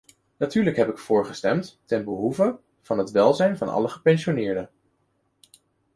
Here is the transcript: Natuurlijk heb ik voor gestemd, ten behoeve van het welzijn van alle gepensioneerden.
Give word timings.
Natuurlijk 0.37 0.75
heb 0.75 0.89
ik 0.89 0.97
voor 0.97 1.25
gestemd, 1.25 1.79
ten 1.85 2.03
behoeve 2.05 2.59
van 2.81 2.97
het 2.97 3.11
welzijn 3.11 3.57
van 3.57 3.67
alle 3.69 3.87
gepensioneerden. 3.87 4.69